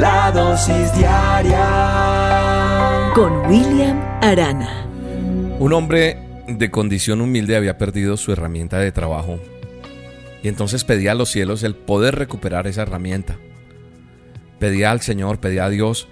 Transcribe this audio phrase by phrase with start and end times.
[0.00, 1.58] La dosis diaria
[3.14, 4.86] con William Arana.
[5.58, 6.16] Un hombre
[6.48, 9.38] de condición humilde había perdido su herramienta de trabajo
[10.42, 13.36] y entonces pedía a los cielos el poder recuperar esa herramienta.
[14.58, 16.08] Pedía al Señor, pedía a Dios,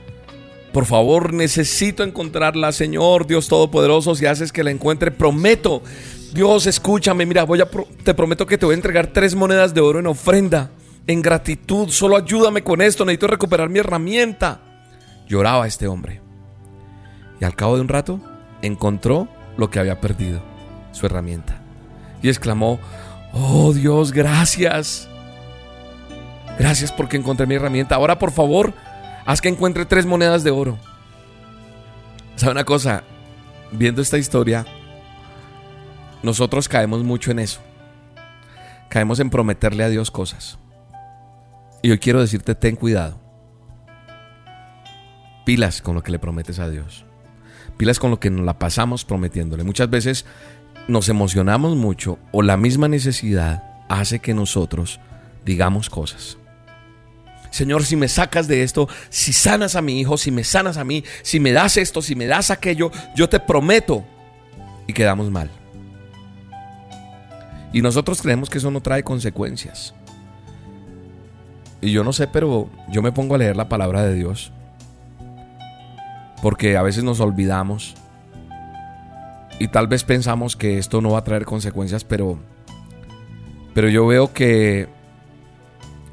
[0.75, 5.83] por favor necesito encontrarla, Señor, Dios Todopoderoso, si haces que la encuentre, prometo,
[6.34, 7.69] Dios, escúchame, mira, voy a
[8.05, 10.73] te prometo que te voy a entregar tres monedas de oro en ofrenda,
[11.09, 14.61] en gratitud, solo ayúdame con esto, necesito recuperar mi herramienta.
[15.27, 16.20] Lloraba este hombre.
[17.41, 18.20] Y al cabo de un rato
[18.61, 20.42] encontró lo que había perdido,
[20.92, 21.62] su herramienta.
[22.23, 22.79] Y exclamó,
[23.33, 25.09] oh Dios, gracias.
[26.59, 27.95] Gracias porque encontré mi herramienta.
[27.95, 28.75] Ahora por favor,
[29.25, 30.79] haz que encuentre tres monedas de oro.
[32.36, 33.03] ¿Sabe una cosa?
[33.73, 34.67] Viendo esta historia,
[36.23, 37.61] nosotros caemos mucho en eso.
[38.91, 40.59] Caemos en prometerle a Dios cosas.
[41.83, 43.21] Y hoy quiero decirte, ten cuidado.
[45.45, 47.05] Pilas con lo que le prometes a Dios
[47.79, 49.65] pilas con lo que nos la pasamos prometiéndole.
[49.65, 50.27] Muchas veces
[50.89, 55.01] nos emocionamos mucho o la misma necesidad hace que nosotros
[55.47, 56.37] digamos cosas.
[57.51, 60.85] Señor, si me sacas de esto, si sanas a mi hijo, si me sanas a
[60.85, 64.05] mí, si me das esto, si me das aquello, yo te prometo.
[64.87, 65.51] Y quedamos mal.
[67.73, 69.95] Y nosotros creemos que eso no trae consecuencias.
[71.81, 74.53] Y yo no sé, pero yo me pongo a leer la palabra de Dios
[76.43, 77.95] porque a veces nos olvidamos
[79.58, 82.39] y tal vez pensamos que esto no va a traer consecuencias, pero
[83.75, 84.89] pero yo veo que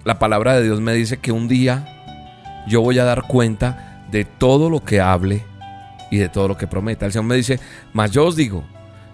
[0.03, 1.85] la palabra de Dios me dice que un día
[2.67, 5.43] yo voy a dar cuenta de todo lo que hable
[6.11, 7.05] y de todo lo que prometa.
[7.05, 7.59] El Señor me dice,
[7.93, 8.63] mas yo os digo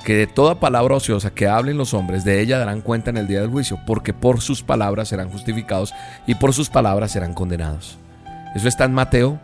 [0.03, 3.27] que de toda palabra ociosa que hablen los hombres, de ella darán cuenta en el
[3.27, 5.93] día del juicio, porque por sus palabras serán justificados
[6.25, 7.97] y por sus palabras serán condenados.
[8.55, 9.39] Eso está en Mateo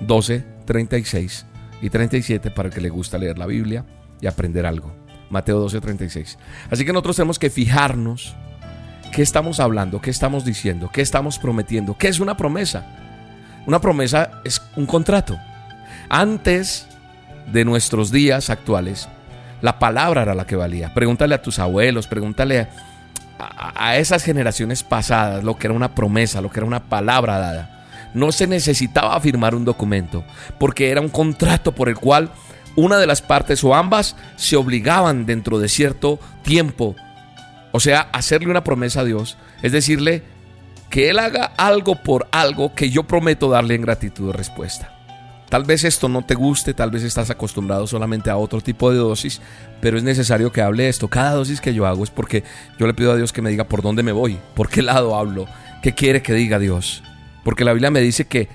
[0.00, 1.46] 12, 36
[1.80, 3.84] y 37 para el que le gusta leer la Biblia
[4.20, 4.94] y aprender algo.
[5.30, 6.38] Mateo 12, 36.
[6.70, 8.36] Así que nosotros tenemos que fijarnos
[9.12, 12.86] qué estamos hablando, qué estamos diciendo, qué estamos prometiendo, qué es una promesa.
[13.66, 15.38] Una promesa es un contrato.
[16.08, 16.86] Antes
[17.52, 19.08] de nuestros días actuales,
[19.62, 20.92] la palabra era la que valía.
[20.92, 22.68] Pregúntale a tus abuelos, pregúntale
[23.38, 27.78] a, esas generaciones pasadas lo que era una promesa, lo que era una palabra dada
[28.14, 30.24] no se necesitaba firmar un documento,
[30.58, 32.30] porque era un contrato por el cual
[32.76, 36.94] una de las partes o ambas se obligaban dentro de cierto tiempo,
[37.72, 40.22] o sea, hacerle una promesa a Dios, es decirle
[40.90, 45.01] que Él haga algo por algo que yo prometo darle en gratitud de respuesta.
[45.52, 48.96] Tal vez esto no te guste, tal vez estás acostumbrado solamente a otro tipo de
[48.96, 49.42] dosis,
[49.82, 51.08] pero es necesario que hable esto.
[51.08, 52.42] Cada dosis que yo hago es porque
[52.78, 55.14] yo le pido a Dios que me diga por dónde me voy, por qué lado
[55.14, 55.44] hablo,
[55.82, 57.02] qué quiere que diga Dios.
[57.44, 58.48] Porque la Biblia me dice que,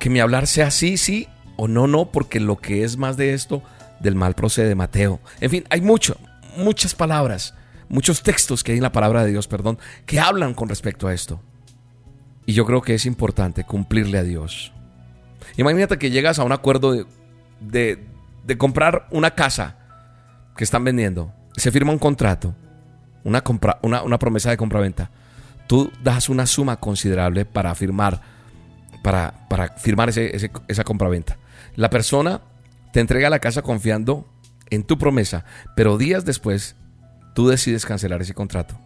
[0.00, 3.34] que mi hablar sea sí, sí o no, no, porque lo que es más de
[3.34, 3.62] esto,
[4.00, 5.20] del mal procede, Mateo.
[5.42, 6.16] En fin, hay mucho,
[6.56, 7.52] muchas palabras,
[7.90, 11.12] muchos textos que hay en la palabra de Dios, perdón, que hablan con respecto a
[11.12, 11.42] esto.
[12.46, 14.72] Y yo creo que es importante cumplirle a Dios.
[15.56, 17.06] Imagínate que llegas a un acuerdo
[17.60, 18.04] de,
[18.44, 19.76] de, comprar una casa
[20.56, 21.32] que están vendiendo.
[21.56, 22.54] Se firma un contrato,
[23.24, 25.10] una, compra, una, una promesa de compraventa
[25.68, 28.20] tú das una suma considerable para firmar,
[29.04, 31.38] para, para firmar ese, ese, esa compraventa.
[31.76, 32.40] La persona
[32.92, 34.26] te entrega la casa confiando
[34.70, 35.44] en tu promesa,
[35.76, 36.74] pero días después
[37.34, 38.80] tú decides cancelar ese contrato.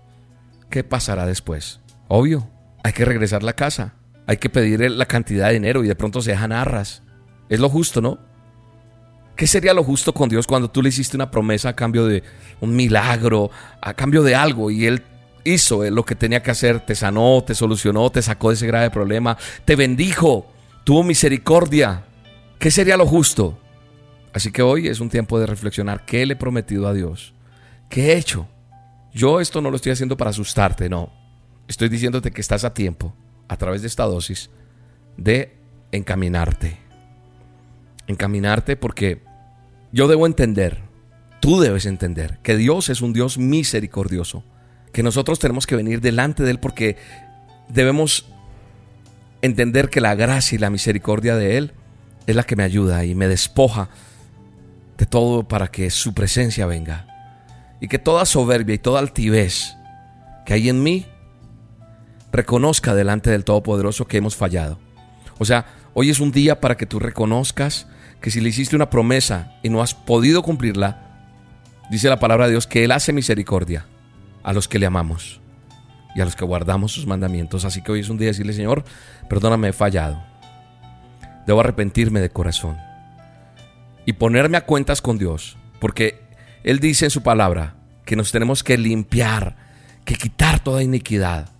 [0.68, 1.80] ¿Qué pasará después?
[2.08, 2.50] Obvio,
[2.82, 3.94] hay que regresar la casa,
[4.32, 7.02] hay que pedir la cantidad de dinero y de pronto se dejan arras.
[7.48, 8.18] Es lo justo, ¿no?
[9.36, 12.22] ¿Qué sería lo justo con Dios cuando tú le hiciste una promesa a cambio de
[12.60, 13.50] un milagro,
[13.80, 15.02] a cambio de algo y Él
[15.44, 18.90] hizo lo que tenía que hacer, te sanó, te solucionó, te sacó de ese grave
[18.90, 20.46] problema, te bendijo,
[20.84, 22.04] tuvo misericordia.
[22.58, 23.58] ¿Qué sería lo justo?
[24.32, 27.34] Así que hoy es un tiempo de reflexionar qué le he prometido a Dios,
[27.90, 28.48] qué he hecho.
[29.12, 31.12] Yo esto no lo estoy haciendo para asustarte, no.
[31.68, 33.14] Estoy diciéndote que estás a tiempo,
[33.52, 34.50] a través de esta dosis,
[35.16, 35.54] de
[35.92, 36.78] encaminarte.
[38.06, 39.22] Encaminarte porque
[39.92, 40.80] yo debo entender,
[41.40, 44.44] tú debes entender, que Dios es un Dios misericordioso
[44.92, 46.96] que nosotros tenemos que venir delante de Él porque
[47.68, 48.26] debemos
[49.40, 51.72] entender que la gracia y la misericordia de Él
[52.26, 53.88] es la que me ayuda y me despoja
[54.98, 57.06] de todo para que su presencia venga.
[57.80, 59.74] Y que toda soberbia y toda altivez
[60.46, 61.06] que hay en mí
[62.32, 64.78] reconozca delante del Todopoderoso que hemos fallado.
[65.38, 67.86] O sea, hoy es un día para que tú reconozcas
[68.20, 71.20] que si le hiciste una promesa y no has podido cumplirla,
[71.90, 73.86] dice la palabra de Dios que Él hace misericordia
[74.42, 75.40] a los que le amamos
[76.14, 77.64] y a los que guardamos sus mandamientos.
[77.64, 78.84] Así que hoy es un día de decirle, Señor,
[79.28, 80.22] perdóname, he fallado.
[81.46, 82.78] Debo arrepentirme de corazón
[84.06, 86.20] y ponerme a cuentas con Dios, porque
[86.64, 87.74] Él dice en su palabra
[88.04, 89.56] que nos tenemos que limpiar,
[90.04, 91.51] que quitar toda iniquidad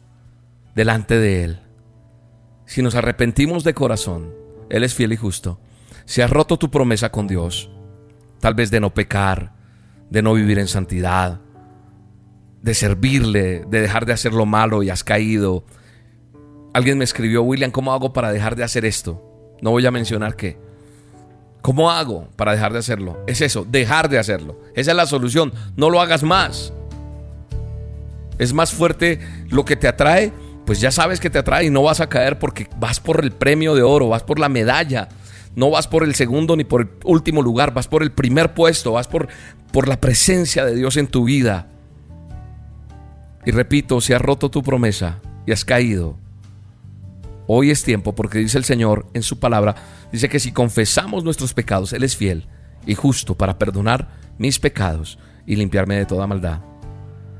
[0.75, 1.61] delante de Él.
[2.67, 4.33] Si nos arrepentimos de corazón,
[4.71, 5.61] Él es fiel y justo.
[6.05, 7.71] Si has roto tu promesa con Dios,
[8.41, 9.55] tal vez de no pecar,
[10.11, 11.41] de no vivir en santidad,
[12.63, 15.65] de servirle, de dejar de hacer lo malo y has caído.
[16.73, 19.23] Alguien me escribió, William, ¿cómo hago para dejar de hacer esto?
[19.61, 20.59] No voy a mencionar qué.
[21.61, 23.23] ¿Cómo hago para dejar de hacerlo?
[23.27, 24.61] Es eso, dejar de hacerlo.
[24.75, 25.53] Esa es la solución.
[25.77, 26.73] No lo hagas más.
[28.39, 30.33] Es más fuerte lo que te atrae,
[30.65, 33.33] pues ya sabes que te atrae y no vas a caer porque vas por el
[33.33, 35.09] premio de oro, vas por la medalla.
[35.55, 38.93] No vas por el segundo ni por el último lugar, vas por el primer puesto,
[38.93, 39.29] vas por,
[39.71, 41.69] por la presencia de Dios en tu vida.
[43.45, 46.17] Y repito, si has roto tu promesa y has caído,
[47.47, 49.75] hoy es tiempo porque dice el Señor en su palabra,
[50.11, 52.47] dice que si confesamos nuestros pecados, Él es fiel
[52.87, 54.09] y justo para perdonar
[54.39, 56.61] mis pecados y limpiarme de toda maldad.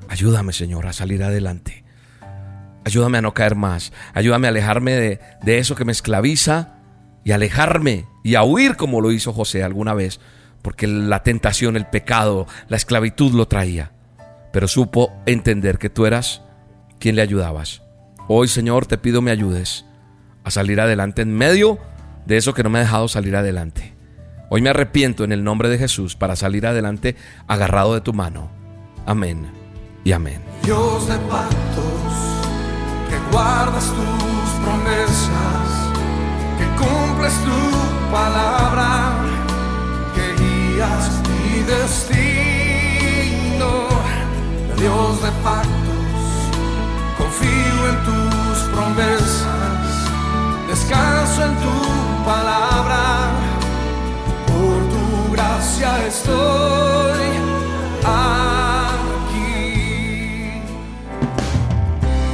[0.09, 1.82] Ayúdame, Señor, a salir adelante.
[2.85, 3.93] Ayúdame a no caer más.
[4.15, 6.79] Ayúdame a alejarme de, de eso que me esclaviza
[7.25, 10.21] y alejarme y a huir como lo hizo José alguna vez,
[10.63, 13.93] porque la tentación, el pecado, la esclavitud lo traía
[14.53, 16.43] pero supo entender que tú eras
[17.01, 17.83] quien le ayudabas.
[18.29, 19.85] Hoy, Señor, te pido me ayudes
[20.45, 21.79] a salir adelante en medio
[22.27, 23.95] de eso que no me ha dejado salir adelante.
[24.51, 27.17] Hoy me arrepiento en el nombre de Jesús para salir adelante
[27.49, 28.51] agarrado de tu mano.
[29.07, 29.51] Amén
[30.05, 30.43] y amén.
[30.63, 31.17] Dios de
[33.33, 35.69] guardas tus promesas,
[36.59, 37.61] que cumples tu
[38.13, 39.15] palabra,
[40.15, 42.53] que guías mi destino.
[44.77, 46.25] Dios de pactos,
[47.17, 49.83] confío en tus promesas,
[50.69, 52.02] descanso en tu